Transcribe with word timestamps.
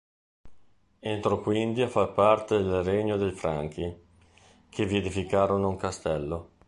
Entrò 1.01 1.39
quindi 1.41 1.83
a 1.83 1.87
far 1.87 2.13
parte 2.13 2.57
del 2.57 2.81
regno 2.81 3.17
dei 3.17 3.33
Franchi, 3.33 3.95
che 4.67 4.85
vi 4.87 4.97
edificarono 4.97 5.67
un 5.67 5.77
castello. 5.77 6.49